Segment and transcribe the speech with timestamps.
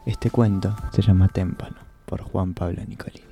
[0.06, 1.76] Este cuento se llama Témpano
[2.06, 3.26] por Juan Pablo Nicolini.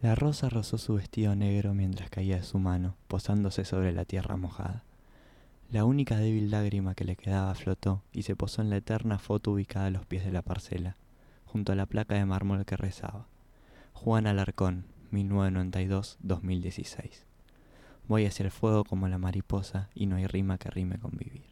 [0.00, 4.36] La rosa rozó su vestido negro mientras caía de su mano, posándose sobre la tierra
[4.36, 4.84] mojada.
[5.72, 9.50] La única débil lágrima que le quedaba flotó y se posó en la eterna foto
[9.50, 10.94] ubicada a los pies de la parcela,
[11.46, 13.26] junto a la placa de mármol que rezaba.
[13.94, 17.24] Juan Alarcón, 1992-2016.
[18.06, 21.46] Voy hacia el fuego como la mariposa y no hay rima que rime con vivir.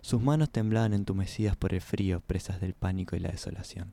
[0.00, 3.92] Sus manos temblaban entumecidas por el frío, presas del pánico y la desolación.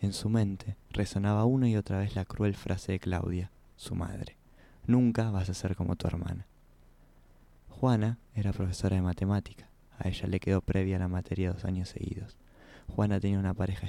[0.00, 4.36] En su mente resonaba una y otra vez la cruel frase de Claudia, su madre.
[4.86, 6.48] Nunca vas a ser como tu hermana.
[7.68, 9.68] Juana era profesora de matemática.
[9.98, 12.36] A ella le quedó previa la materia dos años seguidos.
[12.88, 13.86] Juana tenía una pareja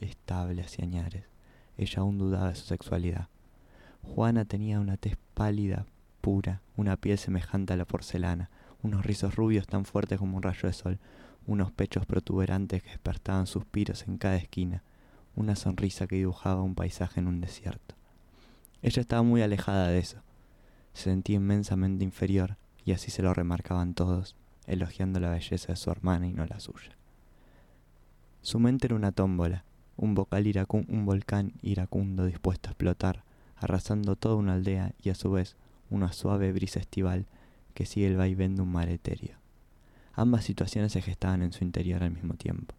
[0.00, 1.24] estable hacia añares.
[1.78, 3.28] Ella aún dudaba de su sexualidad.
[4.02, 5.86] Juana tenía una tez pálida,
[6.20, 8.50] pura, una piel semejante a la porcelana,
[8.82, 10.98] unos rizos rubios tan fuertes como un rayo de sol,
[11.46, 14.82] unos pechos protuberantes que despertaban suspiros en cada esquina,
[15.36, 17.94] una sonrisa que dibujaba un paisaje en un desierto.
[18.82, 20.18] Ella estaba muy alejada de eso.
[20.94, 24.34] Se sentía inmensamente inferior, y así se lo remarcaban todos,
[24.66, 26.96] elogiando la belleza de su hermana y no la suya.
[28.42, 29.64] Su mente era una tómbola,
[29.98, 30.16] un,
[30.88, 33.24] un volcán iracundo dispuesto a explotar,
[33.56, 35.56] arrasando toda una aldea y a su vez
[35.90, 37.26] una suave brisa estival
[37.74, 39.36] que sigue el vaivén de un mar etéreo.
[40.14, 42.74] Ambas situaciones se gestaban en su interior al mismo tiempo.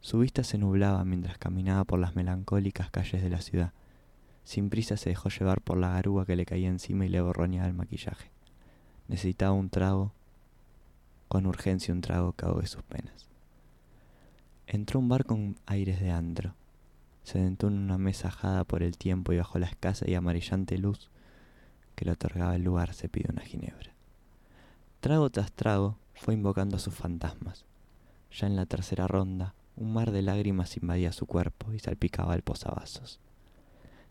[0.00, 3.72] Su vista se nublaba mientras caminaba por las melancólicas calles de la ciudad.
[4.44, 7.66] Sin prisa se dejó llevar por la garúa que le caía encima y le borroneaba
[7.66, 8.30] el maquillaje.
[9.08, 10.12] Necesitaba un trago,
[11.28, 13.28] con urgencia un trago que ahogue sus penas.
[14.66, 16.54] Entró un bar con aires de antro.
[17.22, 20.76] Se sentó en una mesa ajada por el tiempo y bajo la escasa y amarillante
[20.76, 21.10] luz
[21.94, 23.94] que le otorgaba el lugar se pidió una ginebra.
[25.00, 27.64] Trago tras trago fue invocando a sus fantasmas.
[28.32, 32.42] Ya en la tercera ronda, un mar de lágrimas invadía su cuerpo y salpicaba el
[32.42, 33.20] posavasos.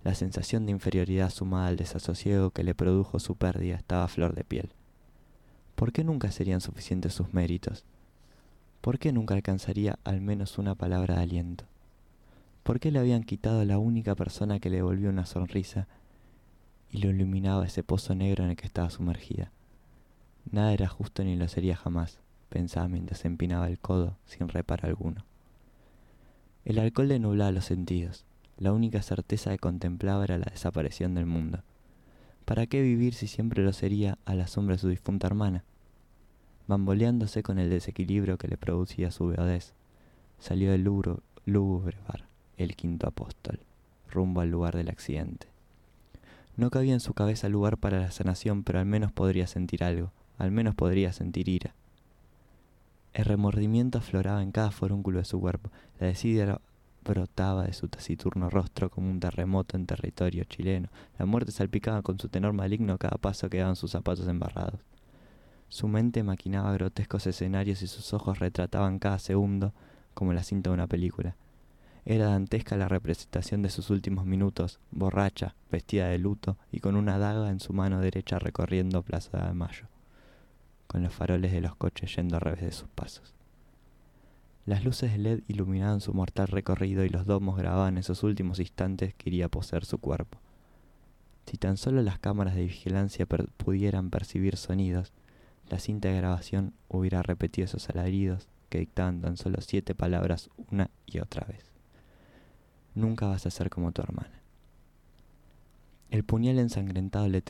[0.04, 4.36] La sensación de inferioridad sumada al desasosiego que le produjo su pérdida estaba a flor
[4.36, 4.72] de piel.
[5.76, 7.86] ¿Por qué nunca serían suficientes sus méritos?
[8.86, 11.66] ¿Por qué nunca alcanzaría al menos una palabra de aliento?
[12.62, 15.88] ¿Por qué le habían quitado la única persona que le devolvió una sonrisa
[16.92, 19.52] y lo iluminaba ese pozo negro en el que estaba sumergida?
[20.52, 22.20] Nada era justo ni lo sería jamás,
[22.50, 25.26] pensaba mientras empinaba el codo sin reparo alguno.
[26.64, 28.24] El alcohol le nublaba los sentidos.
[28.60, 31.64] La única certeza que contemplaba era la desaparición del mundo.
[32.46, 35.64] ¿Para qué vivir si siempre lo sería a la sombra de su difunta hermana?
[36.68, 39.74] Bamboleándose con el desequilibrio que le producía su beodez,
[40.40, 42.26] salió del lúgubre bar,
[42.58, 43.60] el quinto apóstol,
[44.10, 45.48] rumbo al lugar del accidente.
[46.58, 50.12] No cabía en su cabeza lugar para la sanación, pero al menos podría sentir algo,
[50.38, 51.74] al menos podría sentir ira.
[53.14, 56.60] El remordimiento afloraba en cada forúnculo de su cuerpo, la desidia
[57.06, 60.90] brotaba de su taciturno rostro como un terremoto en territorio chileno,
[61.20, 64.80] la muerte salpicaba con su tenor maligno cada paso que daban sus zapatos embarrados.
[65.76, 69.74] Su mente maquinaba grotescos escenarios y sus ojos retrataban cada segundo
[70.14, 71.36] como la cinta de una película.
[72.06, 77.18] Era dantesca la representación de sus últimos minutos, borracha, vestida de luto y con una
[77.18, 79.88] daga en su mano derecha recorriendo Plaza de Mayo,
[80.88, 83.36] con los faroles de los coches yendo a revés de sus pasos.
[84.66, 89.14] Las luces de LED iluminaban su mortal recorrido y los domos grababan esos últimos instantes
[89.14, 90.38] que iría a poseer su cuerpo.
[91.46, 95.12] Si tan solo las cámaras de vigilancia pudieran percibir sonidos,
[95.70, 100.90] la cinta de grabación hubiera repetido esos alaridos que dictaban tan solo siete palabras una
[101.06, 101.72] y otra vez.
[102.94, 104.42] Nunca vas a ser como tu hermana.
[106.12, 107.44] El puñal ensangrentado le,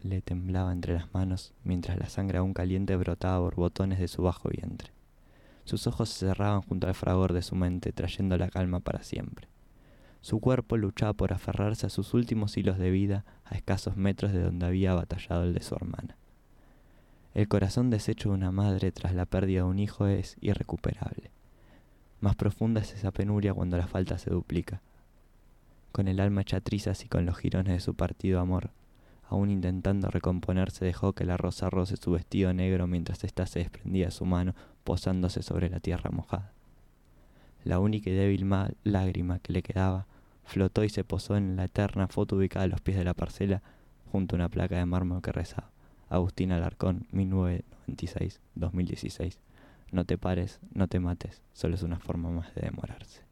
[0.00, 4.22] le temblaba entre las manos mientras la sangre aún caliente brotaba por botones de su
[4.22, 4.92] bajo vientre.
[5.64, 9.48] Sus ojos se cerraban junto al fragor de su mente, trayendo la calma para siempre.
[10.22, 14.42] Su cuerpo luchaba por aferrarse a sus últimos hilos de vida a escasos metros de
[14.42, 16.16] donde había batallado el de su hermana.
[17.38, 21.30] El corazón deshecho de una madre tras la pérdida de un hijo es irrecuperable.
[22.20, 24.80] Más profunda es esa penuria cuando la falta se duplica.
[25.92, 28.70] Con el alma hecha trizas y con los jirones de su partido amor,
[29.28, 34.06] aún intentando recomponerse dejó que la rosa roce su vestido negro mientras ésta se desprendía
[34.06, 36.50] de su mano posándose sobre la tierra mojada.
[37.62, 38.50] La única y débil
[38.82, 40.08] lágrima que le quedaba
[40.42, 43.62] flotó y se posó en la eterna foto ubicada a los pies de la parcela
[44.10, 45.70] junto a una placa de mármol que rezaba.
[46.08, 49.38] Agustín Alarcón, 1996-2016.
[49.92, 53.27] No te pares, no te mates, solo es una forma más de demorarse.